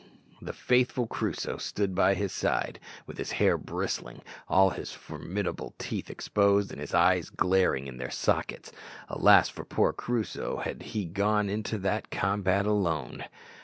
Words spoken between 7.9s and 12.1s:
their sockets. Alas for poor Crusoe had he gone into that